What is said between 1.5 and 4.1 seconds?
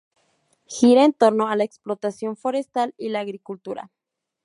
la explotación forestal y la agricultura.